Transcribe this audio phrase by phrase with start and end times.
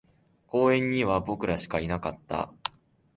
[0.47, 2.51] 公園には僕らしかいなかった